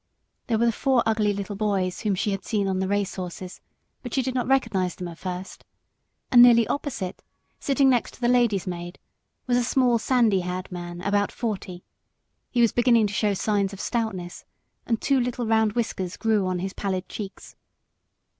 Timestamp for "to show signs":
13.05-13.73